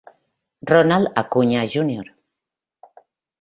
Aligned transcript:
Ronald 0.69 1.07
Acuña 1.21 1.61
Jr. 1.71 2.07